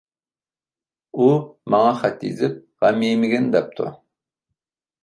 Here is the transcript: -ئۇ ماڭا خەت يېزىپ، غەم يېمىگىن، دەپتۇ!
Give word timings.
-ئۇ 1.17 1.27
ماڭا 1.75 1.93
خەت 2.01 2.27
يېزىپ، 2.29 2.59
غەم 2.87 3.07
يېمىگىن، 3.11 3.53
دەپتۇ! 3.59 3.93